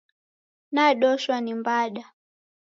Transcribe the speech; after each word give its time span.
Nadoshwa 0.73 1.35
ni 1.41 1.53
mbada. 1.55 2.03